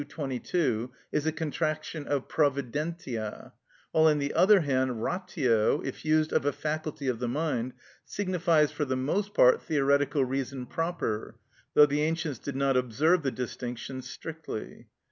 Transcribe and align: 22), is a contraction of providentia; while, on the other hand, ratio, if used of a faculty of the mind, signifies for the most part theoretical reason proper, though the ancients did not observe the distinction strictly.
22), 0.09 0.89
is 1.11 1.27
a 1.27 1.31
contraction 1.31 2.07
of 2.07 2.27
providentia; 2.27 3.51
while, 3.91 4.07
on 4.07 4.17
the 4.17 4.33
other 4.33 4.61
hand, 4.61 5.03
ratio, 5.03 5.79
if 5.81 6.03
used 6.03 6.33
of 6.33 6.43
a 6.43 6.51
faculty 6.51 7.07
of 7.07 7.19
the 7.19 7.27
mind, 7.27 7.71
signifies 8.03 8.71
for 8.71 8.83
the 8.85 8.97
most 8.97 9.35
part 9.35 9.61
theoretical 9.61 10.25
reason 10.25 10.65
proper, 10.65 11.35
though 11.75 11.85
the 11.85 12.01
ancients 12.01 12.39
did 12.39 12.55
not 12.55 12.75
observe 12.75 13.21
the 13.21 13.29
distinction 13.29 14.01
strictly. 14.01 14.87